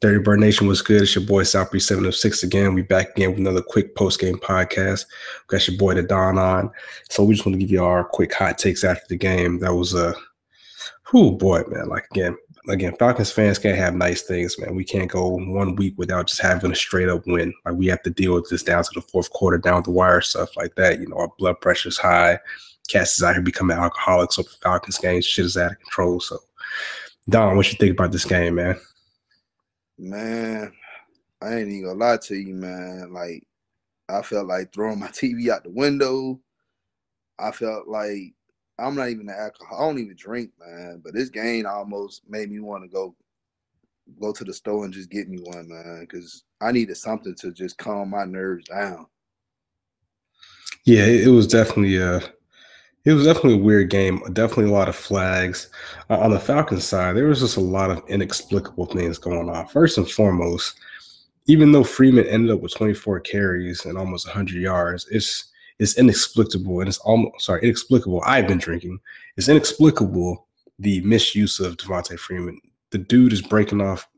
Dirty 0.00 0.18
Bird 0.18 0.40
Nation 0.40 0.66
was 0.66 0.82
good. 0.82 1.02
It's 1.02 1.14
your 1.14 1.24
boy 1.24 1.42
Southbreeze 1.42 1.82
706 1.82 2.42
again. 2.42 2.74
We 2.74 2.82
back 2.82 3.10
again 3.10 3.30
with 3.30 3.38
another 3.38 3.62
quick 3.62 3.94
post 3.94 4.20
game 4.20 4.38
podcast. 4.38 5.06
We 5.48 5.58
got 5.58 5.68
your 5.68 5.78
boy 5.78 5.94
the 5.94 6.02
Don 6.02 6.38
on. 6.38 6.70
So 7.10 7.24
we 7.24 7.34
just 7.34 7.46
want 7.46 7.54
to 7.54 7.60
give 7.60 7.70
you 7.70 7.84
our 7.84 8.04
quick 8.04 8.32
hot 8.34 8.58
takes 8.58 8.84
after 8.84 9.06
the 9.08 9.16
game. 9.16 9.60
That 9.60 9.74
was 9.74 9.94
a 9.94 10.08
uh, 10.08 10.14
whoo 11.12 11.32
boy, 11.32 11.62
man. 11.68 11.88
Like 11.88 12.06
again, 12.10 12.36
again, 12.68 12.96
Falcons 12.98 13.30
fans 13.30 13.58
can't 13.58 13.78
have 13.78 13.94
nice 13.94 14.22
things, 14.22 14.58
man. 14.58 14.74
We 14.74 14.84
can't 14.84 15.10
go 15.10 15.28
one 15.28 15.76
week 15.76 15.94
without 15.96 16.26
just 16.26 16.40
having 16.40 16.72
a 16.72 16.76
straight 16.76 17.08
up 17.08 17.26
win. 17.26 17.52
Like 17.64 17.74
we 17.74 17.86
have 17.86 18.02
to 18.02 18.10
deal 18.10 18.34
with 18.34 18.48
this 18.48 18.62
down 18.62 18.84
to 18.84 18.90
the 18.94 19.02
fourth 19.02 19.30
quarter, 19.30 19.58
down 19.58 19.82
the 19.82 19.90
wire, 19.90 20.20
stuff 20.20 20.56
like 20.56 20.74
that. 20.76 21.00
You 21.00 21.08
know, 21.08 21.16
our 21.16 21.32
blood 21.38 21.60
pressure's 21.60 21.98
high. 21.98 22.38
Cats 22.88 23.16
is 23.16 23.22
out 23.22 23.34
here 23.34 23.42
becoming 23.42 23.76
alcoholics 23.76 24.38
over 24.38 24.48
Falcons 24.62 24.98
games. 24.98 25.24
Shit 25.24 25.46
is 25.46 25.56
out 25.56 25.72
of 25.72 25.78
control. 25.78 26.20
So, 26.20 26.38
Don, 27.28 27.56
what 27.56 27.70
you 27.70 27.78
think 27.78 27.92
about 27.92 28.12
this 28.12 28.26
game, 28.26 28.56
man? 28.56 28.78
Man, 29.98 30.72
I 31.40 31.54
ain't 31.54 31.68
even 31.68 31.84
gonna 31.84 31.98
lie 31.98 32.16
to 32.16 32.34
you, 32.36 32.54
man. 32.54 33.12
Like, 33.12 33.44
I 34.08 34.22
felt 34.22 34.46
like 34.46 34.72
throwing 34.72 35.00
my 35.00 35.08
TV 35.08 35.48
out 35.48 35.64
the 35.64 35.70
window. 35.70 36.40
I 37.38 37.50
felt 37.50 37.88
like 37.88 38.34
I'm 38.78 38.96
not 38.96 39.10
even 39.10 39.28
an 39.28 39.36
alcohol. 39.38 39.78
I 39.78 39.86
don't 39.86 39.98
even 39.98 40.16
drink, 40.16 40.50
man. 40.58 41.00
But 41.04 41.14
this 41.14 41.28
game 41.28 41.66
almost 41.66 42.22
made 42.28 42.50
me 42.50 42.60
want 42.60 42.84
to 42.84 42.88
go 42.88 43.14
go 44.20 44.32
to 44.32 44.44
the 44.44 44.52
store 44.52 44.84
and 44.84 44.92
just 44.92 45.10
get 45.10 45.28
me 45.28 45.38
one, 45.38 45.68
man, 45.68 46.00
because 46.00 46.44
I 46.60 46.72
needed 46.72 46.96
something 46.96 47.34
to 47.36 47.52
just 47.52 47.78
calm 47.78 48.10
my 48.10 48.24
nerves 48.24 48.66
down. 48.66 49.06
Yeah, 50.84 51.06
it 51.06 51.28
was 51.28 51.46
definitely 51.46 51.96
a 51.96 52.20
it 53.04 53.12
was 53.12 53.26
definitely 53.26 53.54
a 53.54 53.62
weird 53.62 53.90
game. 53.90 54.22
Definitely 54.32 54.70
a 54.70 54.74
lot 54.74 54.88
of 54.88 54.96
flags. 54.96 55.68
Uh, 56.08 56.18
on 56.18 56.30
the 56.30 56.40
Falcons 56.40 56.84
side, 56.84 57.16
there 57.16 57.26
was 57.26 57.40
just 57.40 57.58
a 57.58 57.60
lot 57.60 57.90
of 57.90 58.02
inexplicable 58.08 58.86
things 58.86 59.18
going 59.18 59.48
on. 59.48 59.66
First 59.68 59.98
and 59.98 60.10
foremost, 60.10 60.74
even 61.46 61.72
though 61.72 61.84
Freeman 61.84 62.26
ended 62.26 62.50
up 62.50 62.60
with 62.60 62.74
24 62.74 63.20
carries 63.20 63.84
and 63.84 63.98
almost 63.98 64.26
100 64.26 64.56
yards, 64.56 65.06
it's 65.10 65.50
it's 65.80 65.98
inexplicable 65.98 66.80
and 66.80 66.88
it's 66.88 66.98
almost 66.98 67.44
sorry 67.44 67.62
inexplicable. 67.62 68.22
I've 68.24 68.48
been 68.48 68.58
drinking. 68.58 69.00
It's 69.36 69.48
inexplicable 69.48 70.46
the 70.78 71.00
misuse 71.02 71.60
of 71.60 71.76
Devonta 71.76 72.18
Freeman. 72.18 72.60
The 72.90 72.98
dude 72.98 73.32
is 73.32 73.42
breaking 73.42 73.80
off 73.80 74.08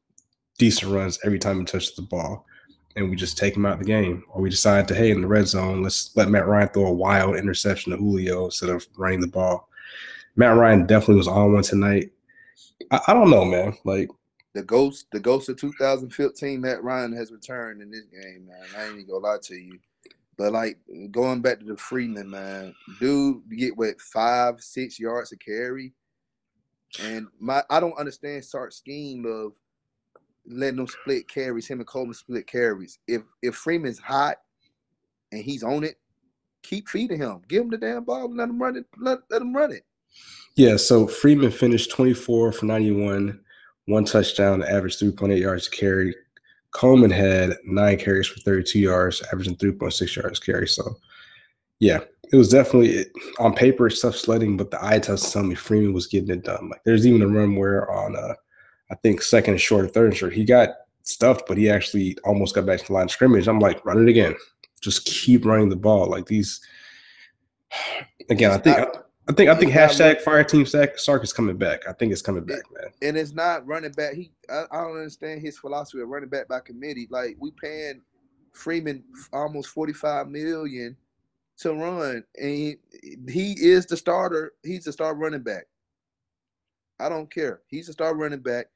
decent 0.58 0.92
runs 0.92 1.18
every 1.24 1.38
time 1.38 1.58
he 1.58 1.64
touches 1.64 1.94
the 1.94 2.02
ball 2.02 2.46
and 2.96 3.10
we 3.10 3.16
just 3.16 3.36
take 3.36 3.54
him 3.54 3.66
out 3.66 3.74
of 3.74 3.78
the 3.80 3.84
game, 3.84 4.24
or 4.30 4.40
we 4.40 4.50
decide 4.50 4.88
to 4.88 4.94
hey 4.94 5.10
in 5.10 5.20
the 5.20 5.26
red 5.26 5.46
zone, 5.46 5.82
let's 5.82 6.16
let 6.16 6.30
Matt 6.30 6.46
Ryan 6.46 6.68
throw 6.68 6.86
a 6.86 6.92
wild 6.92 7.36
interception 7.36 7.92
to 7.92 7.98
Julio 7.98 8.46
instead 8.46 8.70
of 8.70 8.86
running 8.96 9.20
the 9.20 9.26
ball. 9.26 9.68
Matt 10.34 10.56
Ryan 10.56 10.86
definitely 10.86 11.16
was 11.16 11.28
on 11.28 11.52
one 11.52 11.62
tonight. 11.62 12.10
I, 12.90 13.00
I 13.08 13.14
don't 13.14 13.30
know, 13.30 13.44
man. 13.44 13.76
Like 13.84 14.08
the 14.54 14.62
ghost, 14.62 15.06
the 15.12 15.20
ghost 15.20 15.50
of 15.50 15.58
2015, 15.58 16.60
Matt 16.60 16.82
Ryan 16.82 17.12
has 17.14 17.30
returned 17.30 17.82
in 17.82 17.90
this 17.90 18.06
game, 18.06 18.46
man. 18.46 18.64
I 18.76 18.84
ain't 18.84 18.94
even 18.94 19.06
gonna 19.06 19.18
lie 19.18 19.38
to 19.42 19.54
you. 19.54 19.78
But 20.38 20.52
like 20.52 20.78
going 21.10 21.42
back 21.42 21.60
to 21.60 21.66
the 21.66 21.76
Freeman, 21.76 22.30
man, 22.30 22.74
dude 22.98 23.42
get 23.56 23.76
what 23.76 24.00
five, 24.00 24.60
six 24.60 24.98
yards 24.98 25.30
to 25.30 25.36
carry. 25.36 25.92
And 27.02 27.26
my 27.38 27.62
I 27.68 27.80
don't 27.80 27.98
understand 27.98 28.44
Sark's 28.44 28.76
scheme 28.76 29.26
of 29.26 29.52
letting 30.48 30.76
them 30.76 30.86
split 30.86 31.28
carries, 31.28 31.66
him 31.66 31.78
and 31.78 31.86
Coleman 31.86 32.14
split 32.14 32.46
carries. 32.46 32.98
If 33.06 33.22
if 33.42 33.54
Freeman's 33.54 33.98
hot 33.98 34.36
and 35.32 35.42
he's 35.42 35.62
on 35.62 35.84
it, 35.84 35.98
keep 36.62 36.88
feeding 36.88 37.18
him. 37.18 37.42
Give 37.48 37.62
him 37.62 37.70
the 37.70 37.78
damn 37.78 38.04
ball 38.04 38.32
let 38.34 38.48
him 38.48 38.60
run 38.60 38.76
it. 38.76 38.86
Let, 38.98 39.18
let 39.30 39.42
him 39.42 39.54
run 39.54 39.72
it. 39.72 39.84
Yeah, 40.56 40.76
so 40.76 41.06
Freeman 41.06 41.50
finished 41.50 41.90
24 41.90 42.52
for 42.52 42.66
91, 42.66 43.38
one 43.86 44.04
touchdown, 44.04 44.62
average 44.62 44.98
3.8 44.98 45.38
yards 45.38 45.68
carry. 45.68 46.14
Coleman 46.70 47.10
had 47.10 47.56
nine 47.64 47.98
carries 47.98 48.26
for 48.26 48.40
32 48.40 48.78
yards, 48.78 49.22
averaging 49.32 49.56
3.6 49.56 50.16
yards 50.16 50.38
carry. 50.38 50.66
So, 50.66 50.96
yeah, 51.78 52.00
it 52.32 52.36
was 52.36 52.48
definitely 52.48 53.06
on 53.38 53.54
paper 53.54 53.88
tough 53.88 54.16
sledding, 54.16 54.56
but 54.56 54.70
the 54.70 54.84
eye 54.84 54.98
test 54.98 55.32
telling 55.32 55.50
me 55.50 55.54
Freeman 55.54 55.92
was 55.92 56.06
getting 56.06 56.30
it 56.30 56.44
done. 56.44 56.68
Like 56.70 56.82
there's 56.84 57.06
even 57.06 57.22
a 57.22 57.28
run 57.28 57.54
where 57.54 57.90
on 57.90 58.16
uh, 58.16 58.34
I 58.90 58.94
think 58.96 59.22
second 59.22 59.54
and 59.54 59.60
short, 59.60 59.92
third 59.92 60.08
and 60.08 60.16
short. 60.16 60.32
He 60.32 60.44
got 60.44 60.70
stuffed, 61.02 61.44
but 61.48 61.58
he 61.58 61.70
actually 61.70 62.16
almost 62.24 62.54
got 62.54 62.66
back 62.66 62.80
to 62.80 62.86
the 62.86 62.92
line 62.92 63.04
of 63.04 63.10
scrimmage. 63.10 63.48
I'm 63.48 63.60
like, 63.60 63.84
run 63.84 64.00
it 64.00 64.08
again. 64.08 64.34
Just 64.80 65.06
keep 65.06 65.44
running 65.44 65.68
the 65.68 65.76
ball. 65.76 66.08
Like 66.08 66.26
these. 66.26 66.60
Again, 68.28 68.50
I 68.50 68.58
think. 68.58 68.78
I, 68.78 68.86
I 69.28 69.32
think 69.32 69.50
I 69.50 69.54
think 69.56 69.72
hashtag 69.72 70.20
fire 70.20 70.44
team 70.44 70.66
Sark, 70.66 70.98
Sark 70.98 71.24
is 71.24 71.32
coming 71.32 71.56
back. 71.56 71.86
I 71.88 71.92
think 71.92 72.12
it's 72.12 72.22
coming 72.22 72.44
back, 72.44 72.62
man. 72.72 72.90
And 73.02 73.16
it's 73.16 73.32
not 73.32 73.66
running 73.66 73.90
back. 73.92 74.14
He 74.14 74.30
I, 74.48 74.64
I, 74.70 74.82
don't 74.82 74.98
understand 74.98 75.40
his 75.40 75.58
philosophy 75.58 76.00
of 76.00 76.08
running 76.08 76.28
back 76.28 76.46
by 76.46 76.60
committee. 76.60 77.08
Like 77.10 77.36
we 77.40 77.50
paying 77.50 78.02
Freeman 78.52 79.02
almost 79.32 79.70
forty 79.70 79.92
five 79.92 80.28
million 80.28 80.96
to 81.58 81.72
run, 81.72 82.22
and 82.36 82.50
he, 82.50 82.76
he 83.28 83.52
is 83.58 83.86
the 83.86 83.96
starter. 83.96 84.52
He's 84.62 84.84
the 84.84 84.92
star 84.92 85.14
running 85.14 85.42
back. 85.42 85.64
I 87.00 87.08
don't 87.08 87.32
care. 87.32 87.62
He's 87.66 87.88
the 87.88 87.94
star 87.94 88.14
running 88.14 88.40
back 88.40 88.66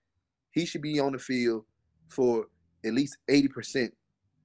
he 0.53 0.65
should 0.65 0.83
be 0.83 1.00
on 1.00 1.12
the 1.12 1.19
field 1.19 1.65
for 2.09 2.47
at 2.84 2.93
least 2.93 3.19
80% 3.28 3.91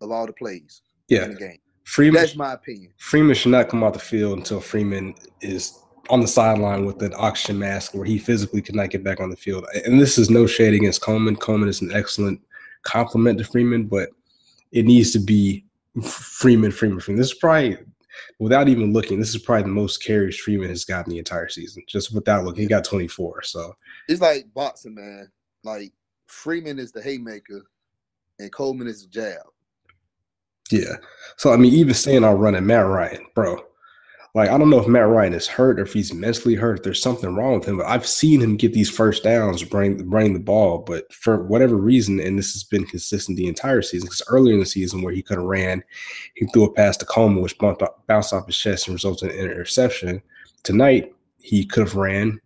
of 0.02 0.12
all 0.12 0.26
the 0.26 0.34
plays 0.34 0.82
yeah. 1.08 1.26
in 1.26 1.34
the 1.34 1.40
game. 1.40 1.60
Freeman, 1.84 2.22
That's 2.22 2.36
my 2.36 2.54
opinion. 2.54 2.92
Freeman 2.98 3.36
should 3.36 3.52
not 3.52 3.70
come 3.70 3.84
off 3.84 3.94
the 3.94 4.00
field 4.00 4.38
until 4.40 4.60
Freeman 4.60 5.16
is 5.42 5.80
on 6.10 6.20
the 6.20 6.28
sideline 6.28 6.86
with 6.86 7.02
an 7.02 7.14
oxygen 7.16 7.60
mask 7.60 7.94
where 7.94 8.06
he 8.06 8.18
physically 8.18 8.62
cannot 8.62 8.90
get 8.90 9.04
back 9.04 9.20
on 9.20 9.30
the 9.30 9.36
field. 9.36 9.66
And 9.86 10.00
this 10.00 10.18
is 10.18 10.30
no 10.30 10.48
shade 10.48 10.74
against 10.74 11.02
Coleman. 11.02 11.36
Coleman 11.36 11.70
is 11.70 11.82
an 11.82 11.92
excellent 11.94 12.42
compliment 12.84 13.38
to 13.40 13.44
Freeman, 13.44 13.86
but 13.86 14.10
it 14.72 14.86
needs 14.86 15.12
to 15.12 15.20
be 15.20 15.66
Freeman, 16.04 16.72
Freeman, 16.72 17.00
Freeman. 17.00 17.20
This 17.20 17.32
is 17.32 17.38
probably, 17.38 17.78
without 18.40 18.68
even 18.68 18.94
looking, 18.94 19.20
this 19.20 19.34
is 19.34 19.42
probably 19.42 19.64
the 19.64 19.70
most 19.70 20.04
carries 20.04 20.38
Freeman 20.38 20.70
has 20.70 20.86
gotten 20.86 21.12
the 21.12 21.20
entire 21.20 21.50
season. 21.50 21.84
Just 21.88 22.14
without 22.14 22.44
looking, 22.44 22.64
he 22.64 22.68
got 22.68 22.84
24. 22.84 23.44
So 23.44 23.74
it's 24.08 24.22
like 24.22 24.52
boxing, 24.54 24.96
man. 24.96 25.32
Like 25.66 25.92
Freeman 26.28 26.80
is 26.80 26.92
the 26.92 27.02
haymaker, 27.02 27.66
and 28.40 28.52
Coleman 28.52 28.88
is 28.88 29.02
the 29.02 29.10
jab. 29.10 29.42
Yeah. 30.72 30.96
So 31.38 31.52
I 31.52 31.58
mean, 31.58 31.74
even 31.74 31.94
saying 31.94 32.24
I'm 32.24 32.38
running 32.38 32.66
Matt 32.66 32.86
Ryan, 32.86 33.26
bro. 33.34 33.62
Like 34.36 34.50
I 34.50 34.58
don't 34.58 34.70
know 34.70 34.80
if 34.80 34.88
Matt 34.88 35.08
Ryan 35.08 35.34
is 35.34 35.48
hurt 35.48 35.80
or 35.80 35.84
if 35.84 35.94
he's 35.94 36.14
mentally 36.14 36.56
hurt. 36.56 36.84
There's 36.84 37.02
something 37.02 37.34
wrong 37.34 37.60
with 37.60 37.68
him. 37.68 37.78
But 37.78 37.88
I've 37.88 38.06
seen 38.06 38.42
him 38.42 38.58
get 38.58 38.74
these 38.74 38.90
first 38.90 39.24
downs, 39.24 39.64
bring 39.64 40.10
bring 40.10 40.34
the 40.34 40.40
ball, 40.40 40.80
but 40.80 41.12
for 41.14 41.44
whatever 41.46 41.78
reason, 41.78 42.20
and 42.20 42.38
this 42.38 42.54
has 42.54 42.64
been 42.64 42.86
consistent 42.86 43.38
the 43.38 43.48
entire 43.48 43.82
season. 43.82 44.08
Because 44.08 44.22
earlier 44.28 44.54
in 44.54 44.60
the 44.60 44.66
season, 44.66 45.02
where 45.02 45.14
he 45.14 45.24
could 45.24 45.38
have 45.38 45.46
ran, 45.46 45.84
he 46.36 46.46
threw 46.48 46.66
a 46.66 46.74
pass 46.74 46.98
to 46.98 47.06
Coleman, 47.06 47.42
which 47.42 47.58
bounced 47.58 48.34
off 48.34 48.48
his 48.48 48.58
chest 48.58 48.88
and 48.88 48.94
resulted 48.94 49.32
in 49.32 49.46
an 49.46 49.52
interception. 49.52 50.22
Tonight, 50.64 51.16
he 51.40 51.66
could 51.66 51.84
have 51.88 51.96
ran, 51.96 52.42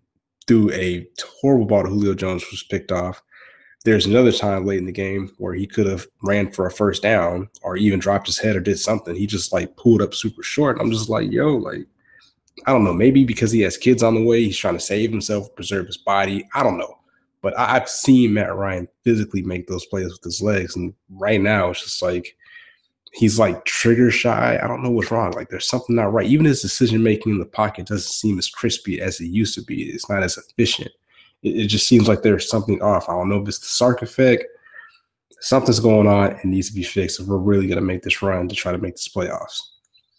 threw 0.49 0.71
a 0.71 1.07
horrible 1.39 1.67
ball 1.67 1.83
to 1.83 1.89
Julio 1.89 2.15
Jones, 2.15 2.43
was 2.49 2.63
picked 2.63 2.91
off. 2.91 3.21
There's 3.85 4.07
another 4.07 4.31
time 4.31 4.65
late 4.65 4.79
in 4.79 4.87
the 4.87 4.91
game 4.91 5.31
where 5.37 5.53
he 5.53 5.67
could 5.67 5.85
have 5.85 6.07
ran 6.23 6.51
for 6.51 6.65
a 6.65 6.71
first 6.71 7.03
down 7.03 7.47
or 7.61 7.77
even 7.77 7.99
dropped 7.99 8.25
his 8.25 8.39
head 8.39 8.55
or 8.55 8.59
did 8.59 8.79
something. 8.79 9.15
He 9.15 9.27
just 9.27 9.53
like 9.53 9.77
pulled 9.77 10.01
up 10.01 10.15
super 10.15 10.41
short. 10.41 10.79
I'm 10.81 10.91
just 10.91 11.07
like, 11.07 11.31
yo, 11.31 11.55
like, 11.55 11.85
I 12.65 12.73
don't 12.73 12.83
know. 12.83 12.93
Maybe 12.95 13.23
because 13.23 13.51
he 13.51 13.61
has 13.61 13.77
kids 13.77 14.01
on 14.01 14.15
the 14.15 14.23
way, 14.23 14.43
he's 14.43 14.57
trying 14.57 14.73
to 14.73 14.79
save 14.79 15.11
himself, 15.11 15.53
preserve 15.55 15.85
his 15.85 15.97
body. 15.97 16.45
I 16.55 16.63
don't 16.63 16.79
know. 16.79 16.95
But 17.41 17.57
I, 17.57 17.67
have 17.75 17.87
seen 17.87 18.33
Matt 18.33 18.53
Ryan 18.53 18.87
physically 19.03 19.43
make 19.43 19.67
those 19.67 19.85
plays 19.85 20.11
with 20.11 20.23
his 20.23 20.41
legs. 20.41 20.75
And 20.75 20.95
right 21.11 21.39
now, 21.39 21.69
it's 21.69 21.83
just 21.83 22.01
like 22.01 22.35
he's 23.13 23.39
like 23.39 23.65
trigger 23.65 24.11
shy. 24.11 24.59
I 24.61 24.67
don't 24.67 24.83
know 24.83 24.91
what's 24.91 25.11
wrong. 25.11 25.31
Like 25.31 25.49
there's 25.49 25.67
something 25.67 25.95
not 25.95 26.13
right. 26.13 26.27
Even 26.27 26.45
his 26.45 26.61
decision 26.61 27.03
making 27.03 27.33
in 27.33 27.39
the 27.39 27.45
pocket 27.45 27.87
doesn't 27.87 28.11
seem 28.11 28.37
as 28.37 28.49
crispy 28.49 29.01
as 29.01 29.19
it 29.19 29.25
used 29.25 29.55
to 29.55 29.63
be. 29.63 29.83
It's 29.83 30.09
not 30.09 30.23
as 30.23 30.37
efficient. 30.37 30.91
It, 31.41 31.57
it, 31.57 31.67
just 31.67 31.87
seems 31.87 32.07
like 32.07 32.21
there's 32.21 32.49
something 32.49 32.81
off. 32.81 33.09
I 33.09 33.13
don't 33.13 33.29
know 33.29 33.41
if 33.41 33.47
it's 33.47 33.59
the 33.59 33.65
Sark 33.65 34.01
effect. 34.01 34.45
Something's 35.41 35.79
going 35.79 36.07
on. 36.07 36.33
It 36.33 36.45
needs 36.45 36.69
to 36.69 36.75
be 36.75 36.83
fixed 36.83 37.19
if 37.19 37.27
we're 37.27 37.37
really 37.37 37.67
gonna 37.67 37.81
make 37.81 38.03
this 38.03 38.21
run 38.21 38.47
to 38.47 38.55
try 38.55 38.71
to 38.71 38.77
make 38.77 38.95
this 38.95 39.07
playoffs. 39.07 39.59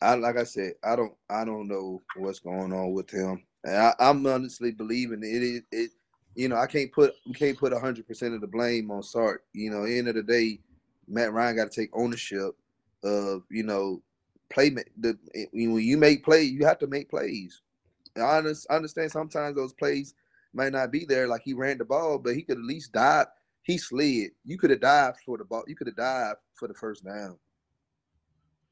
I 0.02 0.14
like 0.14 0.36
I 0.36 0.44
said, 0.44 0.72
I 0.82 0.96
don't 0.96 1.12
I 1.28 1.44
don't 1.44 1.68
know 1.68 2.02
what's 2.16 2.38
going 2.38 2.72
on 2.72 2.92
with 2.92 3.10
him. 3.10 3.44
I, 3.66 3.92
am 4.00 4.26
honestly 4.26 4.72
believing 4.72 5.20
it 5.22 5.42
is 5.42 5.62
it, 5.70 5.90
you 6.34 6.48
know, 6.48 6.56
I 6.56 6.66
can't 6.66 6.90
put 6.90 7.12
we 7.26 7.34
can't 7.34 7.58
put 7.58 7.78
hundred 7.78 8.06
percent 8.06 8.34
of 8.34 8.40
the 8.40 8.46
blame 8.46 8.90
on 8.90 9.02
Sark. 9.02 9.44
You 9.52 9.70
know, 9.70 9.84
end 9.84 10.08
of 10.08 10.14
the 10.14 10.22
day, 10.22 10.60
Matt 11.06 11.34
Ryan 11.34 11.56
got 11.56 11.70
to 11.70 11.80
take 11.80 11.90
ownership 11.92 12.54
of 13.02 13.42
you 13.50 13.62
know 13.62 14.02
play 14.50 14.70
the 14.70 15.18
eh, 15.34 15.46
when 15.52 15.78
you 15.80 15.96
make 15.96 16.24
play 16.24 16.42
you 16.42 16.64
have 16.66 16.78
to 16.78 16.86
make 16.86 17.08
plays. 17.08 17.60
I 18.16 18.42
understand 18.70 19.10
sometimes 19.10 19.56
those 19.56 19.72
plays 19.72 20.14
might 20.52 20.72
not 20.72 20.90
be 20.90 21.04
there 21.04 21.28
like 21.28 21.42
he 21.44 21.54
ran 21.54 21.78
the 21.78 21.84
ball 21.84 22.18
but 22.18 22.34
he 22.34 22.42
could 22.42 22.58
at 22.58 22.64
least 22.64 22.92
dive. 22.92 23.26
He 23.62 23.78
slid. 23.78 24.30
You 24.44 24.58
could 24.58 24.70
have 24.70 24.80
dived 24.80 25.18
for 25.24 25.38
the 25.38 25.44
ball 25.44 25.64
you 25.66 25.76
could 25.76 25.86
have 25.86 25.96
dived 25.96 26.38
for 26.54 26.68
the 26.68 26.74
first 26.74 27.04
down. 27.04 27.38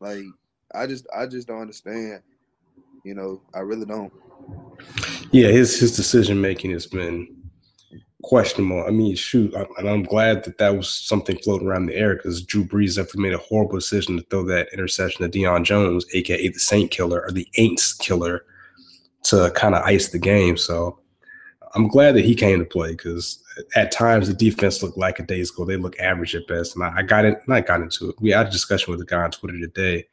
Like 0.00 0.24
I 0.74 0.86
just 0.86 1.06
I 1.16 1.26
just 1.26 1.48
don't 1.48 1.60
understand 1.60 2.22
you 3.04 3.14
know 3.14 3.40
I 3.54 3.60
really 3.60 3.86
don't. 3.86 4.12
Yeah 5.30 5.48
his 5.48 5.78
his 5.78 5.96
decision 5.96 6.40
making 6.40 6.72
has 6.72 6.86
been 6.86 7.37
questionable. 8.28 8.84
I 8.86 8.90
mean, 8.90 9.16
shoot, 9.16 9.54
and 9.54 9.88
I'm 9.88 10.02
glad 10.02 10.44
that 10.44 10.58
that 10.58 10.76
was 10.76 10.92
something 10.92 11.38
floating 11.38 11.66
around 11.66 11.86
the 11.86 11.96
air 11.96 12.14
because 12.14 12.42
Drew 12.42 12.62
Brees 12.62 12.96
definitely 12.96 13.22
made 13.22 13.32
a 13.32 13.38
horrible 13.38 13.78
decision 13.78 14.18
to 14.18 14.22
throw 14.24 14.44
that 14.44 14.68
interception 14.70 15.22
to 15.22 15.38
Deion 15.38 15.64
Jones, 15.64 16.04
aka 16.12 16.48
the 16.48 16.58
Saint 16.58 16.90
Killer 16.90 17.22
or 17.22 17.32
the 17.32 17.48
Aints 17.56 17.98
Killer, 17.98 18.44
to 19.24 19.50
kind 19.54 19.74
of 19.74 19.82
ice 19.82 20.10
the 20.10 20.18
game. 20.18 20.58
So 20.58 20.98
I'm 21.74 21.88
glad 21.88 22.16
that 22.16 22.24
he 22.26 22.34
came 22.34 22.58
to 22.58 22.66
play 22.66 22.90
because 22.90 23.42
at 23.74 23.92
times 23.92 24.28
the 24.28 24.34
defense 24.34 24.82
looked 24.82 24.98
like 24.98 25.18
a 25.18 25.22
days 25.22 25.50
ago. 25.50 25.64
They 25.64 25.76
look 25.78 25.98
average 25.98 26.34
at 26.34 26.46
best. 26.46 26.74
And 26.74 26.84
I, 26.84 26.98
I 26.98 27.02
got 27.04 27.24
it, 27.24 27.40
I 27.48 27.62
got 27.62 27.80
into 27.80 28.10
it. 28.10 28.16
We 28.20 28.30
had 28.30 28.48
a 28.48 28.50
discussion 28.50 28.90
with 28.90 29.00
a 29.00 29.06
guy 29.06 29.22
on 29.22 29.30
Twitter 29.30 29.58
today 29.58 30.06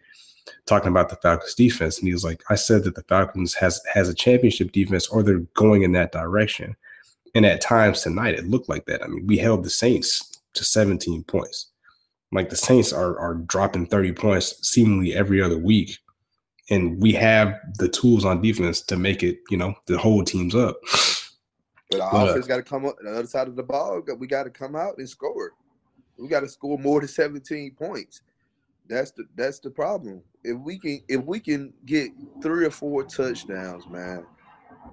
talking 0.66 0.90
about 0.90 1.10
the 1.10 1.18
Falcons 1.18 1.54
defense. 1.54 2.00
And 2.00 2.08
he 2.08 2.14
was 2.14 2.24
like, 2.24 2.44
I 2.50 2.56
said 2.56 2.86
that 2.86 2.96
the 2.96 3.04
Falcons 3.04 3.56
has 3.56 3.82
has 3.94 4.08
a 4.08 4.14
championship 4.14 4.72
defense 4.72 5.08
or 5.08 5.22
they're 5.22 5.40
going 5.54 5.84
in 5.84 5.92
that 5.94 6.14
direction. 6.14 6.78
And 7.36 7.46
at 7.46 7.62
times 7.62 8.02
tonight 8.02 8.36
it 8.36 8.48
looked 8.48 8.70
like 8.70 8.86
that. 8.86 9.04
I 9.04 9.08
mean, 9.08 9.28
we 9.28 9.38
held 9.38 9.64
the 9.64 9.70
Saints 9.70 10.42
to 10.54 10.64
17 10.64 11.24
points. 11.26 11.68
Like 12.32 12.50
the 12.50 12.56
Saints 12.56 12.92
are 12.92 13.20
are 13.20 13.36
dropping 13.36 13.88
30 13.88 14.14
points 14.14 14.68
seemingly 14.68 15.14
every 15.14 15.42
other 15.42 15.58
week. 15.58 16.00
And 16.72 17.00
we 17.00 17.12
have 17.14 17.60
the 17.78 17.88
tools 17.90 18.26
on 18.26 18.42
defense 18.42 18.82
to 18.82 18.98
make 18.98 19.22
it, 19.22 19.40
you 19.52 19.58
know, 19.58 19.76
the 19.86 20.00
whole 20.00 20.24
team's 20.24 20.56
up. 20.56 20.78
But 21.92 22.02
our 22.02 22.12
but, 22.12 22.28
uh, 22.28 22.32
offense 22.32 22.48
got 22.48 22.56
to 22.56 22.64
come 22.64 22.86
up 22.86 22.96
the 23.00 23.12
other 23.12 23.28
side 23.28 23.48
of 23.48 23.56
the 23.56 23.64
ball. 23.64 24.02
We 24.18 24.26
got 24.26 24.44
to 24.44 24.50
come 24.50 24.76
out 24.76 24.98
and 24.98 25.08
score. 25.08 25.52
We 26.18 26.28
got 26.28 26.40
to 26.40 26.50
score 26.50 26.80
more 26.80 27.02
than 27.02 27.10
17 27.10 27.76
points. 27.76 28.22
That's 28.88 29.12
the 29.12 29.26
that's 29.36 29.60
the 29.60 29.70
problem. 29.70 30.22
If 30.44 30.58
we 30.60 30.80
can 30.80 31.02
if 31.08 31.24
we 31.24 31.40
can 31.40 31.74
get 31.86 32.12
three 32.42 32.66
or 32.66 32.72
four 32.72 33.04
touchdowns, 33.04 33.88
man, 33.88 34.26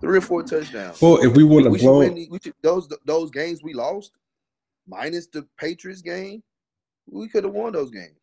three 0.00 0.18
or 0.18 0.22
four 0.22 0.42
touchdowns. 0.42 1.00
Well, 1.00 1.18
if 1.22 1.36
we 1.36 1.44
blow 1.44 1.98
win, 1.98 2.26
we 2.30 2.38
should, 2.42 2.54
those 2.62 2.88
those 3.04 3.30
games 3.30 3.62
we 3.62 3.74
lost, 3.74 4.12
minus 4.86 5.26
the 5.26 5.46
Patriots 5.58 6.02
game, 6.02 6.42
we 7.10 7.28
could 7.28 7.44
have 7.44 7.52
won 7.52 7.72
those 7.72 7.90
games. 7.90 8.16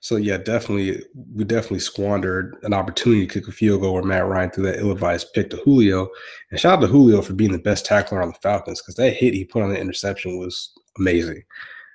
So 0.00 0.16
yeah, 0.16 0.38
definitely, 0.38 1.02
we 1.34 1.44
definitely 1.44 1.80
squandered 1.80 2.56
an 2.62 2.72
opportunity 2.72 3.26
to 3.26 3.32
kick 3.32 3.48
a 3.48 3.52
field 3.52 3.82
goal 3.82 3.94
where 3.94 4.02
Matt 4.02 4.26
Ryan 4.26 4.50
threw 4.50 4.64
that 4.64 4.78
ill-advised 4.78 5.32
pick 5.34 5.50
to 5.50 5.56
Julio, 5.58 6.08
and 6.50 6.58
shout 6.58 6.78
out 6.78 6.80
to 6.82 6.86
Julio 6.86 7.20
for 7.22 7.34
being 7.34 7.52
the 7.52 7.58
best 7.58 7.84
tackler 7.84 8.22
on 8.22 8.28
the 8.28 8.34
Falcons 8.34 8.80
because 8.80 8.94
that 8.96 9.14
hit 9.14 9.34
he 9.34 9.44
put 9.44 9.62
on 9.62 9.70
the 9.70 9.80
interception 9.80 10.38
was 10.38 10.72
amazing. 10.98 11.42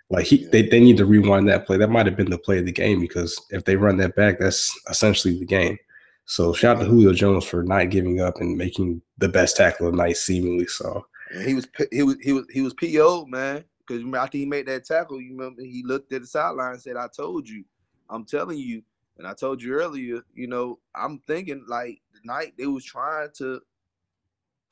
Like 0.09 0.25
he, 0.25 0.45
they, 0.47 0.67
they 0.67 0.79
need 0.79 0.97
to 0.97 1.05
rewind 1.05 1.47
that 1.49 1.65
play. 1.65 1.77
That 1.77 1.89
might 1.89 2.05
have 2.05 2.17
been 2.17 2.29
the 2.29 2.37
play 2.37 2.59
of 2.59 2.65
the 2.65 2.71
game 2.71 2.99
because 2.99 3.39
if 3.49 3.65
they 3.65 3.75
run 3.75 3.97
that 3.97 4.15
back, 4.15 4.37
that's 4.37 4.71
essentially 4.89 5.39
the 5.39 5.45
game. 5.45 5.77
So 6.25 6.53
shout 6.53 6.77
out 6.77 6.83
to 6.83 6.85
Julio 6.85 7.13
Jones 7.13 7.45
for 7.45 7.63
not 7.63 7.89
giving 7.89 8.21
up 8.21 8.39
and 8.39 8.57
making 8.57 9.01
the 9.17 9.29
best 9.29 9.57
tackle 9.57 9.87
of 9.87 9.93
the 9.93 9.97
night, 9.97 10.17
seemingly. 10.17 10.67
So 10.67 11.05
he 11.43 11.53
was 11.53 11.67
he 11.91 12.03
was 12.03 12.17
he 12.21 12.33
was 12.33 12.45
he 12.49 12.61
was 12.61 12.73
PO 12.73 13.25
man 13.25 13.63
because 13.85 14.03
after 14.15 14.37
he 14.37 14.45
made 14.45 14.67
that 14.67 14.85
tackle, 14.85 15.21
you 15.21 15.31
remember 15.35 15.61
he 15.61 15.83
looked 15.85 16.13
at 16.13 16.21
the 16.21 16.27
sideline 16.27 16.73
and 16.73 16.81
said, 16.81 16.95
"I 16.95 17.07
told 17.15 17.47
you, 17.47 17.63
I'm 18.09 18.25
telling 18.25 18.57
you." 18.57 18.83
And 19.17 19.27
I 19.27 19.33
told 19.33 19.61
you 19.61 19.73
earlier, 19.73 20.21
you 20.33 20.47
know, 20.47 20.79
I'm 20.95 21.19
thinking 21.27 21.63
like 21.67 22.01
the 22.13 22.19
night 22.23 22.53
they 22.57 22.65
was 22.65 22.83
trying 22.83 23.29
to 23.37 23.61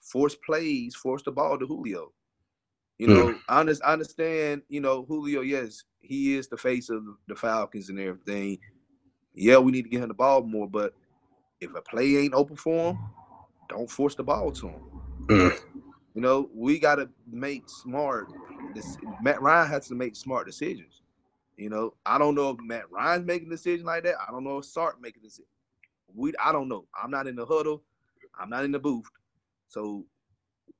force 0.01 0.35
plays, 0.35 0.95
force 0.95 1.21
the 1.21 1.31
ball 1.31 1.59
to 1.59 1.67
Julio. 1.67 2.11
You 2.97 3.07
hmm. 3.07 3.13
know, 3.13 3.27
mm. 3.27 3.39
I, 3.83 3.87
I 3.87 3.93
understand, 3.93 4.63
you 4.67 4.81
know, 4.81 5.05
Julio, 5.05 5.41
yes, 5.41 5.83
he 6.01 6.35
is 6.35 6.47
the 6.47 6.57
face 6.57 6.89
of 6.89 7.03
the 7.27 7.35
Falcons 7.35 7.89
and 7.89 7.99
everything. 7.99 8.57
Yeah, 9.33 9.59
we 9.59 9.71
need 9.71 9.83
to 9.83 9.89
get 9.89 10.01
him 10.01 10.09
the 10.09 10.13
ball 10.13 10.41
more, 10.41 10.67
but 10.67 10.93
if 11.61 11.73
a 11.75 11.81
play 11.81 12.17
ain't 12.17 12.33
open 12.33 12.55
for 12.55 12.91
him, 12.91 12.99
don't 13.69 13.89
force 13.89 14.15
the 14.15 14.23
ball 14.23 14.51
to 14.51 14.67
him. 14.67 14.81
Mm. 15.27 15.59
You 16.13 16.21
know, 16.21 16.49
we 16.53 16.79
got 16.79 16.95
to 16.95 17.09
make 17.25 17.69
smart. 17.69 18.27
This, 18.75 18.97
Matt 19.21 19.41
Ryan 19.41 19.69
has 19.69 19.87
to 19.87 19.95
make 19.95 20.15
smart 20.15 20.45
decisions. 20.45 21.01
You 21.55 21.69
know, 21.69 21.93
I 22.05 22.17
don't 22.17 22.35
know 22.35 22.49
if 22.49 22.57
Matt 22.59 22.91
Ryan's 22.91 23.25
making 23.25 23.47
a 23.47 23.51
decision 23.51 23.85
like 23.85 24.03
that. 24.03 24.15
I 24.27 24.31
don't 24.31 24.43
know 24.43 24.57
if 24.57 24.65
Sark 24.65 25.01
making 25.01 25.21
a 25.23 25.27
decision. 25.27 25.45
We, 26.13 26.33
I 26.43 26.51
don't 26.51 26.67
know. 26.67 26.85
I'm 27.01 27.11
not 27.11 27.27
in 27.27 27.35
the 27.35 27.45
huddle. 27.45 27.83
I'm 28.37 28.49
not 28.49 28.65
in 28.65 28.71
the 28.71 28.79
booth. 28.79 29.05
So 29.69 30.05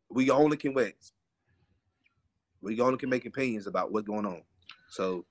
we 0.10 0.30
only 0.30 0.57
can 0.57 0.74
wait 0.74 0.95
we 2.62 2.80
only 2.80 2.98
can 2.98 3.10
make 3.10 3.25
opinions 3.25 3.68
about 3.68 3.92
what's 3.92 4.07
going 4.07 4.25
on. 4.25 4.42
So, 4.89 5.25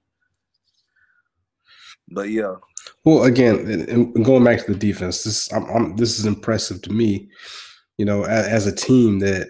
but 2.08 2.29
yeah. 2.29 2.56
Well, 3.04 3.25
again, 3.25 4.12
going 4.22 4.44
back 4.44 4.64
to 4.64 4.72
the 4.72 4.78
defense, 4.78 5.25
this 5.25 5.52
I'm, 5.52 5.64
I'm, 5.64 5.96
this 5.96 6.19
is 6.19 6.26
impressive 6.26 6.82
to 6.82 6.92
me. 6.92 7.31
You 7.98 8.04
know, 8.04 8.25
as, 8.25 8.46
as, 8.46 8.66
a 8.66 8.75
team 8.75 9.19
that 9.20 9.48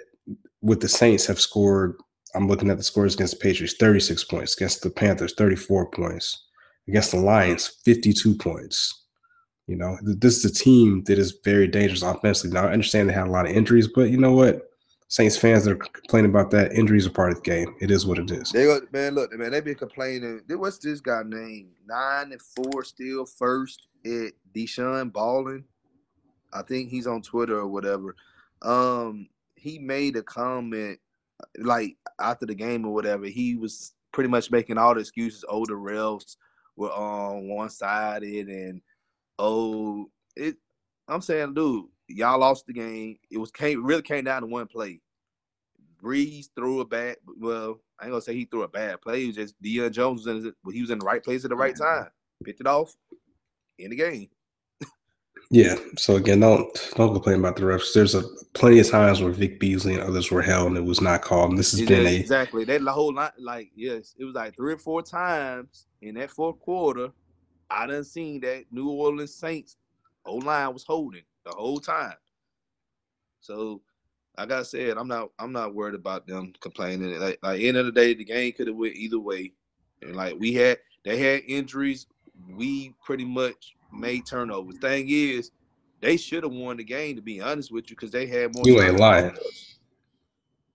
with 0.62 0.80
the 0.80 0.88
Saints 0.88 1.26
have 1.26 1.40
scored. 1.40 1.96
I'm 2.34 2.46
looking 2.46 2.70
at 2.70 2.76
the 2.76 2.84
scores 2.84 3.14
against 3.14 3.34
the 3.34 3.40
Patriots: 3.40 3.74
36 3.78 4.24
points 4.24 4.56
against 4.56 4.82
the 4.82 4.90
Panthers, 4.90 5.34
34 5.34 5.90
points 5.90 6.46
against 6.88 7.10
the 7.12 7.18
Lions, 7.18 7.66
52 7.84 8.36
points. 8.36 9.04
You 9.66 9.76
know, 9.76 9.98
this 10.02 10.36
is 10.36 10.44
a 10.44 10.54
team 10.54 11.04
that 11.04 11.18
is 11.18 11.38
very 11.44 11.68
dangerous 11.68 12.02
offensively. 12.02 12.54
Now, 12.54 12.66
I 12.66 12.72
understand 12.72 13.08
they 13.08 13.14
had 13.14 13.28
a 13.28 13.30
lot 13.30 13.46
of 13.46 13.52
injuries, 13.52 13.88
but 13.88 14.10
you 14.10 14.16
know 14.16 14.32
what? 14.32 14.69
Saints 15.10 15.36
fans 15.36 15.64
that 15.64 15.72
are 15.72 15.76
complaining 15.76 16.30
about 16.30 16.52
that. 16.52 16.72
Injuries 16.72 17.04
are 17.04 17.10
part 17.10 17.32
of 17.32 17.42
the 17.42 17.42
game. 17.42 17.74
It 17.80 17.90
is 17.90 18.06
what 18.06 18.16
it 18.16 18.30
is. 18.30 18.52
They 18.52 18.62
go, 18.62 18.80
man, 18.92 19.16
look, 19.16 19.36
man, 19.36 19.50
they've 19.50 19.64
been 19.64 19.74
complaining. 19.74 20.40
What's 20.48 20.78
this 20.78 21.00
guy 21.00 21.22
named? 21.26 21.72
Nine 21.84 22.30
and 22.30 22.40
four 22.40 22.84
still 22.84 23.26
first 23.26 23.88
at 24.06 24.32
Deshaun 24.54 25.12
Balling. 25.12 25.64
I 26.52 26.62
think 26.62 26.90
he's 26.90 27.08
on 27.08 27.22
Twitter 27.22 27.58
or 27.58 27.66
whatever. 27.66 28.14
Um, 28.62 29.28
he 29.56 29.80
made 29.80 30.14
a 30.14 30.22
comment 30.22 31.00
like 31.58 31.96
after 32.20 32.46
the 32.46 32.54
game 32.54 32.86
or 32.86 32.94
whatever. 32.94 33.26
He 33.26 33.56
was 33.56 33.94
pretty 34.12 34.30
much 34.30 34.52
making 34.52 34.78
all 34.78 34.94
the 34.94 35.00
excuses. 35.00 35.44
Oh, 35.48 35.66
the 35.66 35.72
refs 35.72 36.36
were 36.76 36.92
on 36.92 37.48
one 37.48 37.68
sided 37.68 38.46
and 38.46 38.80
oh 39.40 40.08
it 40.36 40.56
I'm 41.08 41.20
saying, 41.20 41.54
dude, 41.54 41.86
y'all 42.16 42.40
lost 42.40 42.66
the 42.66 42.72
game. 42.72 43.16
It 43.30 43.38
was 43.38 43.50
came 43.50 43.84
really 43.84 44.02
came 44.02 44.24
down 44.24 44.42
to 44.42 44.46
one 44.46 44.66
play. 44.66 45.00
Brees 46.02 46.48
threw 46.56 46.80
a 46.80 46.84
bad. 46.84 47.16
Well, 47.38 47.80
I 47.98 48.04
ain't 48.04 48.12
gonna 48.12 48.22
say 48.22 48.34
he 48.34 48.46
threw 48.46 48.62
a 48.62 48.68
bad 48.68 49.00
play. 49.00 49.24
It 49.24 49.26
was 49.28 49.36
just 49.36 49.62
Deion 49.62 49.92
Jones 49.92 50.26
was 50.26 50.36
in. 50.36 50.48
It, 50.48 50.54
but 50.64 50.74
he 50.74 50.80
was 50.80 50.90
in 50.90 50.98
the 50.98 51.04
right 51.04 51.22
place 51.22 51.44
at 51.44 51.50
the 51.50 51.56
right 51.56 51.76
time. 51.76 52.08
Picked 52.44 52.60
it 52.60 52.66
off 52.66 52.94
in 53.78 53.90
the 53.90 53.96
game. 53.96 54.28
yeah. 55.50 55.76
So 55.98 56.16
again, 56.16 56.40
don't 56.40 56.92
don't 56.96 57.12
complain 57.12 57.40
about 57.40 57.56
the 57.56 57.62
refs. 57.62 57.92
There's 57.92 58.14
a 58.14 58.22
plenty 58.54 58.78
of 58.78 58.88
times 58.88 59.20
where 59.20 59.32
Vic 59.32 59.60
Beasley 59.60 59.94
and 59.94 60.02
others 60.02 60.30
were 60.30 60.42
held 60.42 60.68
and 60.68 60.78
it 60.78 60.84
was 60.84 61.00
not 61.00 61.22
called. 61.22 61.50
And 61.50 61.58
this 61.58 61.72
has 61.72 61.82
been 61.82 62.06
a 62.06 62.14
exactly 62.16 62.64
that 62.64 62.82
the 62.82 62.92
whole 62.92 63.14
lot. 63.14 63.34
Like 63.38 63.70
yes, 63.74 64.14
it 64.18 64.24
was 64.24 64.34
like 64.34 64.56
three 64.56 64.72
or 64.72 64.78
four 64.78 65.02
times 65.02 65.86
in 66.00 66.14
that 66.14 66.30
fourth 66.30 66.58
quarter. 66.60 67.08
I 67.68 67.86
done 67.86 68.04
seen 68.04 68.40
that 68.40 68.64
New 68.72 68.88
Orleans 68.88 69.34
Saints 69.34 69.76
O 70.24 70.36
line 70.36 70.72
was 70.72 70.84
holding 70.84 71.22
the 71.44 71.52
whole 71.52 71.80
time. 71.80 72.14
So, 73.40 73.82
like 74.38 74.52
I 74.52 74.62
said, 74.62 74.96
I'm 74.96 75.08
not 75.08 75.30
I'm 75.38 75.52
not 75.52 75.74
worried 75.74 75.94
about 75.94 76.26
them 76.26 76.52
complaining. 76.60 77.18
Like, 77.18 77.38
like 77.42 77.60
end 77.60 77.76
of 77.76 77.86
the 77.86 77.92
day, 77.92 78.14
the 78.14 78.24
game 78.24 78.52
could 78.52 78.66
have 78.66 78.76
went 78.76 78.94
either 78.94 79.18
way. 79.18 79.52
And 80.02 80.16
like 80.16 80.36
we 80.38 80.54
had, 80.54 80.78
they 81.04 81.18
had 81.18 81.42
injuries. 81.46 82.06
We 82.48 82.94
pretty 83.04 83.24
much 83.24 83.74
made 83.92 84.26
turnovers. 84.26 84.78
Thing 84.78 85.06
is, 85.08 85.50
they 86.00 86.16
should 86.16 86.42
have 86.42 86.52
won 86.52 86.76
the 86.78 86.84
game. 86.84 87.16
To 87.16 87.22
be 87.22 87.40
honest 87.40 87.72
with 87.72 87.90
you, 87.90 87.96
because 87.96 88.10
they 88.10 88.26
had 88.26 88.54
more. 88.54 88.64
You 88.66 88.80
ain't 88.82 88.98
lying. 88.98 89.36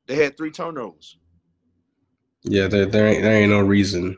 They 0.07 0.15
had 0.15 0.37
three 0.37 0.51
turnovers. 0.51 1.17
Yeah, 2.43 2.67
there 2.67 2.85
there 2.85 3.07
ain't 3.07 3.23
there 3.23 3.35
ain't 3.35 3.51
no 3.51 3.61
reason 3.61 4.17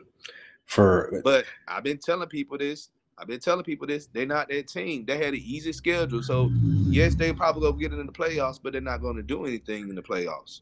for. 0.66 1.20
But 1.24 1.46
I've 1.66 1.84
been 1.84 1.98
telling 1.98 2.28
people 2.28 2.58
this. 2.58 2.90
I've 3.20 3.26
been 3.26 3.40
telling 3.40 3.64
people 3.64 3.86
this. 3.86 4.06
They're 4.06 4.26
not 4.26 4.48
that 4.48 4.68
team. 4.68 5.04
They 5.04 5.18
had 5.18 5.34
an 5.34 5.40
easy 5.42 5.72
schedule. 5.72 6.22
So 6.22 6.50
yes, 6.88 7.14
they 7.14 7.32
probably 7.32 7.62
go 7.62 7.72
get 7.72 7.92
it 7.92 7.98
in 7.98 8.06
the 8.06 8.12
playoffs, 8.12 8.60
but 8.62 8.72
they're 8.72 8.80
not 8.80 9.00
going 9.00 9.16
to 9.16 9.22
do 9.22 9.44
anything 9.44 9.88
in 9.88 9.94
the 9.94 10.02
playoffs. 10.02 10.60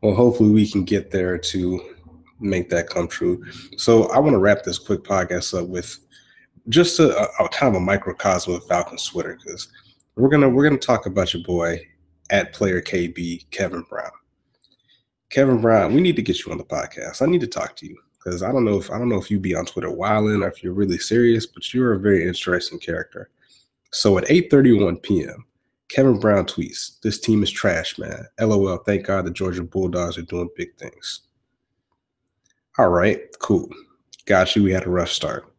Well, 0.00 0.14
hopefully 0.14 0.50
we 0.50 0.70
can 0.70 0.84
get 0.84 1.10
there 1.10 1.36
to 1.36 1.94
make 2.40 2.70
that 2.70 2.88
come 2.88 3.06
true. 3.06 3.44
So 3.76 4.04
I 4.06 4.18
want 4.18 4.32
to 4.32 4.38
wrap 4.38 4.62
this 4.62 4.78
quick 4.78 5.02
podcast 5.02 5.58
up 5.58 5.68
with 5.68 5.98
just 6.68 6.98
a, 7.00 7.28
a 7.42 7.48
kind 7.48 7.74
of 7.74 7.82
a 7.82 7.84
microcosm 7.84 8.54
of 8.54 8.66
Falcons 8.66 9.04
Twitter 9.06 9.38
because 9.42 9.68
we're 10.16 10.28
gonna 10.28 10.48
we're 10.48 10.64
gonna 10.64 10.78
talk 10.78 11.06
about 11.06 11.34
your 11.34 11.42
boy 11.42 11.80
at 12.30 12.52
player 12.52 12.80
KB 12.80 13.50
Kevin 13.50 13.82
Brown. 13.88 14.10
Kevin 15.28 15.60
Brown, 15.60 15.94
we 15.94 16.00
need 16.00 16.16
to 16.16 16.22
get 16.22 16.44
you 16.44 16.52
on 16.52 16.58
the 16.58 16.64
podcast. 16.64 17.22
I 17.22 17.26
need 17.26 17.40
to 17.42 17.46
talk 17.46 17.76
to 17.76 17.86
you 17.86 17.96
because 18.22 18.42
I 18.42 18.52
don't 18.52 18.64
know 18.64 18.78
if 18.78 18.90
I 18.90 18.98
don't 18.98 19.08
know 19.08 19.20
if 19.20 19.30
you 19.30 19.38
be 19.38 19.54
on 19.54 19.66
Twitter 19.66 19.90
wilding 19.90 20.42
or 20.42 20.48
if 20.48 20.62
you're 20.62 20.74
really 20.74 20.98
serious, 20.98 21.46
but 21.46 21.72
you're 21.72 21.94
a 21.94 21.98
very 21.98 22.26
interesting 22.26 22.78
character. 22.78 23.30
So 23.92 24.18
at 24.18 24.28
8:31 24.28 25.02
p.m., 25.02 25.44
Kevin 25.88 26.20
Brown 26.20 26.46
tweets, 26.46 27.00
"This 27.00 27.18
team 27.18 27.42
is 27.42 27.50
trash, 27.50 27.98
man. 27.98 28.26
LOL. 28.40 28.78
Thank 28.78 29.06
God 29.06 29.24
the 29.24 29.30
Georgia 29.30 29.64
Bulldogs 29.64 30.18
are 30.18 30.22
doing 30.22 30.50
big 30.56 30.76
things." 30.76 31.22
All 32.78 32.88
right, 32.88 33.20
cool. 33.40 33.68
Got 34.26 34.54
you. 34.54 34.62
We 34.62 34.72
had 34.72 34.86
a 34.86 34.90
rough 34.90 35.10
start. 35.10 35.52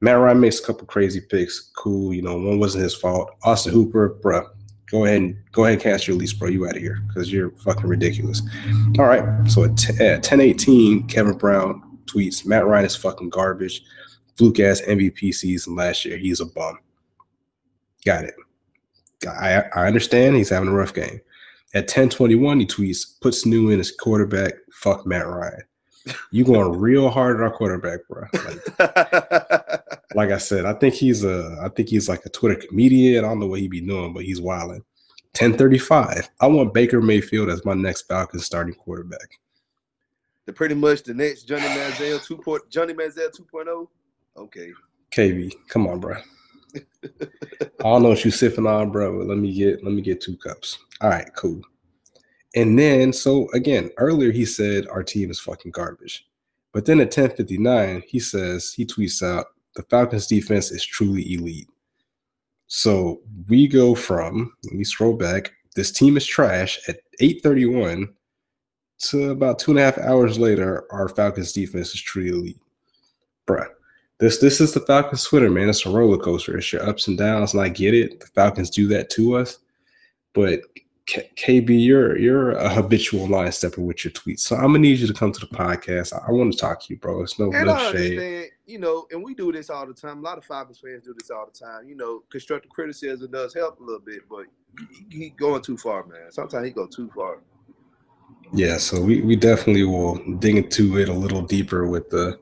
Matt 0.00 0.18
Ryan 0.18 0.40
makes 0.40 0.58
a 0.58 0.64
couple 0.64 0.86
crazy 0.86 1.20
picks. 1.20 1.70
Cool. 1.76 2.12
You 2.12 2.22
know, 2.22 2.36
one 2.36 2.58
wasn't 2.58 2.82
his 2.82 2.94
fault. 2.94 3.30
Austin 3.44 3.72
Hooper, 3.72 4.18
bruh, 4.20 4.48
Go 4.92 5.06
ahead 5.06 5.22
and 5.22 5.36
go 5.52 5.64
ahead 5.64 5.72
and 5.72 5.82
cast 5.82 6.06
your 6.06 6.16
lease, 6.16 6.34
bro. 6.34 6.50
You 6.50 6.66
out 6.66 6.76
of 6.76 6.82
here 6.82 7.02
because 7.08 7.32
you're 7.32 7.50
fucking 7.52 7.88
ridiculous. 7.88 8.42
All 8.98 9.06
right. 9.06 9.24
So 9.50 9.64
at, 9.64 9.78
t- 9.78 9.94
at 10.04 10.18
1018, 10.18 11.08
Kevin 11.08 11.38
Brown 11.38 11.98
tweets 12.04 12.44
Matt 12.44 12.66
Ryan 12.66 12.84
is 12.84 12.94
fucking 12.94 13.30
garbage. 13.30 13.82
Fluke 14.36 14.60
ass 14.60 14.82
MVP 14.82 15.32
season 15.32 15.76
last 15.76 16.04
year. 16.04 16.18
He's 16.18 16.40
a 16.40 16.46
bum. 16.46 16.78
Got 18.04 18.24
it. 18.24 18.34
I, 19.26 19.62
I 19.74 19.86
understand 19.86 20.36
he's 20.36 20.50
having 20.50 20.68
a 20.68 20.72
rough 20.72 20.92
game. 20.92 21.20
At 21.74 21.84
1021, 21.84 22.60
he 22.60 22.66
tweets, 22.66 23.18
puts 23.22 23.46
new 23.46 23.70
in 23.70 23.78
his 23.78 23.92
quarterback. 23.92 24.52
Fuck 24.72 25.06
Matt 25.06 25.26
Ryan. 25.26 25.62
You 26.30 26.44
going 26.44 26.78
real 26.78 27.10
hard 27.10 27.36
at 27.36 27.42
our 27.42 27.52
quarterback, 27.52 28.00
bro. 28.08 28.24
Like, 28.32 28.78
like, 30.14 30.30
I 30.30 30.38
said, 30.38 30.64
I 30.64 30.72
think 30.74 30.94
he's 30.94 31.24
a 31.24 31.58
I 31.62 31.68
think 31.68 31.88
he's 31.88 32.08
like 32.08 32.24
a 32.26 32.30
Twitter 32.30 32.60
comedian. 32.66 33.24
I 33.24 33.28
don't 33.28 33.40
know 33.40 33.46
what 33.46 33.60
he'd 33.60 33.70
be 33.70 33.80
doing, 33.80 34.12
but 34.12 34.24
he's 34.24 34.40
wilding. 34.40 34.84
1035. 35.38 36.28
I 36.40 36.46
want 36.46 36.74
Baker 36.74 37.00
Mayfield 37.00 37.48
as 37.48 37.64
my 37.64 37.72
next 37.72 38.02
Falcons 38.02 38.44
starting 38.44 38.74
quarterback. 38.74 39.40
The 40.44 40.52
pretty 40.52 40.74
much 40.74 41.04
the 41.04 41.14
next 41.14 41.44
Johnny 41.44 41.62
Manziel 41.62 42.24
2. 42.24 42.36
Point, 42.38 42.68
Johnny 42.68 42.92
Manziel 42.92 43.30
2.0. 43.30 43.88
Okay. 44.36 44.72
KB, 45.10 45.52
come 45.68 45.86
on, 45.86 46.00
bro. 46.00 46.16
I 47.04 47.08
don't 47.78 48.02
know 48.02 48.10
what 48.10 48.24
you 48.24 48.30
sipping 48.30 48.66
on, 48.66 48.90
bro. 48.90 49.18
But 49.18 49.26
let 49.28 49.38
me 49.38 49.52
get 49.52 49.84
let 49.84 49.92
me 49.92 50.02
get 50.02 50.20
two 50.20 50.36
cups. 50.36 50.78
All 51.00 51.10
right, 51.10 51.30
cool. 51.34 51.62
And 52.54 52.78
then 52.78 53.12
so 53.12 53.48
again, 53.52 53.90
earlier 53.96 54.30
he 54.30 54.44
said 54.44 54.86
our 54.88 55.02
team 55.02 55.30
is 55.30 55.40
fucking 55.40 55.72
garbage. 55.72 56.26
But 56.72 56.86
then 56.86 57.00
at 57.00 57.16
1059, 57.16 58.02
he 58.06 58.18
says, 58.18 58.72
he 58.72 58.86
tweets 58.86 59.22
out, 59.22 59.46
the 59.74 59.82
Falcons 59.84 60.26
defense 60.26 60.70
is 60.70 60.84
truly 60.84 61.34
elite. 61.34 61.68
So 62.66 63.20
we 63.48 63.68
go 63.68 63.94
from, 63.94 64.54
let 64.64 64.74
me 64.74 64.84
scroll 64.84 65.14
back, 65.14 65.52
this 65.76 65.90
team 65.90 66.16
is 66.16 66.26
trash 66.26 66.78
at 66.88 67.00
831 67.20 68.08
to 69.02 69.30
about 69.30 69.58
two 69.58 69.72
and 69.72 69.80
a 69.80 69.82
half 69.82 69.98
hours 69.98 70.38
later, 70.38 70.84
our 70.90 71.08
Falcons 71.08 71.52
defense 71.52 71.94
is 71.94 72.00
truly 72.00 72.28
elite. 72.28 72.60
Bruh. 73.46 73.66
This 74.20 74.38
this 74.38 74.60
is 74.60 74.72
the 74.72 74.80
Falcons 74.80 75.24
Twitter, 75.24 75.50
man. 75.50 75.68
It's 75.68 75.84
a 75.84 75.90
roller 75.90 76.16
coaster. 76.16 76.56
It's 76.56 76.72
your 76.72 76.88
ups 76.88 77.08
and 77.08 77.18
downs, 77.18 77.54
and 77.54 77.62
I 77.62 77.68
get 77.68 77.92
it. 77.92 78.20
The 78.20 78.26
Falcons 78.26 78.70
do 78.70 78.86
that 78.88 79.10
to 79.10 79.36
us, 79.36 79.58
but 80.32 80.60
K- 81.06 81.30
KB, 81.36 81.84
you're 81.84 82.16
you're 82.16 82.52
a 82.52 82.68
habitual 82.68 83.26
line 83.26 83.50
stepper 83.50 83.80
with 83.80 84.04
your 84.04 84.12
tweets. 84.12 84.40
So 84.40 84.56
I'm 84.56 84.66
gonna 84.66 84.78
need 84.78 84.98
you 84.98 85.06
to 85.06 85.14
come 85.14 85.32
to 85.32 85.40
the 85.40 85.46
podcast. 85.46 86.12
I, 86.12 86.28
I 86.28 86.30
want 86.30 86.52
to 86.52 86.58
talk 86.58 86.80
to 86.82 86.92
you, 86.92 86.98
bro. 86.98 87.22
It's 87.22 87.38
no, 87.38 87.52
and 87.52 87.66
no 87.66 87.92
shade. 87.92 88.50
you 88.66 88.78
know, 88.78 89.06
and 89.10 89.22
we 89.22 89.34
do 89.34 89.50
this 89.50 89.68
all 89.68 89.86
the 89.86 89.94
time. 89.94 90.18
A 90.18 90.22
lot 90.22 90.38
of 90.38 90.44
Falcons 90.44 90.78
fans 90.78 91.04
do 91.04 91.14
this 91.18 91.30
all 91.30 91.46
the 91.46 91.58
time. 91.58 91.88
You 91.88 91.96
know, 91.96 92.22
constructive 92.30 92.70
criticism 92.70 93.30
does 93.30 93.52
help 93.52 93.80
a 93.80 93.82
little 93.82 94.00
bit, 94.00 94.20
but 94.30 94.46
he, 95.10 95.18
he 95.18 95.30
going 95.30 95.62
too 95.62 95.76
far, 95.76 96.06
man. 96.06 96.30
Sometimes 96.30 96.66
he 96.66 96.72
go 96.72 96.86
too 96.86 97.10
far. 97.14 97.38
Yeah, 98.54 98.76
so 98.76 99.00
we, 99.00 99.22
we 99.22 99.34
definitely 99.34 99.84
will 99.84 100.16
dig 100.36 100.56
into 100.56 100.98
it 100.98 101.08
a 101.08 101.12
little 101.12 101.42
deeper 101.42 101.86
with 101.86 102.10
the 102.10 102.38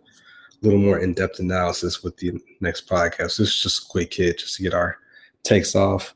little 0.62 0.78
more 0.78 0.98
in-depth 0.98 1.38
analysis 1.38 2.02
with 2.02 2.16
the 2.16 2.32
next 2.60 2.88
podcast. 2.88 3.38
This 3.38 3.40
is 3.40 3.62
just 3.62 3.84
a 3.84 3.88
quick 3.88 4.12
hit 4.12 4.38
just 4.38 4.56
to 4.56 4.62
get 4.62 4.74
our 4.74 4.98
takes 5.42 5.74
off. 5.74 6.14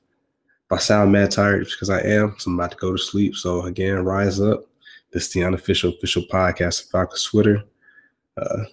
If 0.67 0.73
I 0.73 0.79
sound 0.79 1.13
mad 1.13 1.31
tired 1.31 1.67
because 1.67 1.91
I 1.91 2.01
am, 2.01 2.35
so 2.39 2.51
I'm 2.51 2.59
about 2.59 2.73
to 2.73 2.77
go 2.79 2.93
to 2.93 2.99
sleep. 2.99 3.37
So 3.37 3.63
again, 3.63 4.05
rise 4.05 4.41
up. 4.41 4.65
This 5.11 5.27
is 5.27 5.33
the 5.33 5.45
unofficial 5.45 5.91
official 5.91 6.23
podcast 6.23 6.85
of 6.85 6.91
Falcons 6.91 7.25
Twitter. 7.25 7.63
Uh, 8.37 8.65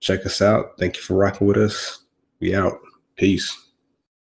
check 0.00 0.24
us 0.26 0.42
out. 0.42 0.78
Thank 0.78 0.96
you 0.96 1.02
for 1.02 1.14
rocking 1.14 1.46
with 1.46 1.56
us. 1.56 2.00
We 2.40 2.54
out. 2.54 2.78
Peace. 3.16 3.69